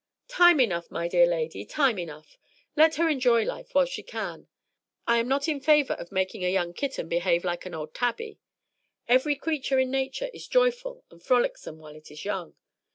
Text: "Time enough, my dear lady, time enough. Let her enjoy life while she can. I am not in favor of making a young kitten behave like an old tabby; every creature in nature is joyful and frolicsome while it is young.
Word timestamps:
"Time 0.29 0.59
enough, 0.59 0.89
my 0.89 1.07
dear 1.07 1.27
lady, 1.27 1.63
time 1.63 1.99
enough. 1.99 2.39
Let 2.75 2.95
her 2.95 3.07
enjoy 3.07 3.43
life 3.45 3.75
while 3.75 3.85
she 3.85 4.01
can. 4.01 4.47
I 5.05 5.17
am 5.19 5.27
not 5.27 5.47
in 5.47 5.59
favor 5.61 5.93
of 5.93 6.11
making 6.11 6.43
a 6.43 6.51
young 6.51 6.73
kitten 6.73 7.07
behave 7.07 7.45
like 7.45 7.67
an 7.67 7.75
old 7.75 7.93
tabby; 7.93 8.39
every 9.07 9.35
creature 9.35 9.77
in 9.77 9.91
nature 9.91 10.31
is 10.33 10.47
joyful 10.47 11.05
and 11.11 11.21
frolicsome 11.21 11.77
while 11.77 11.95
it 11.95 12.09
is 12.09 12.25
young. 12.25 12.55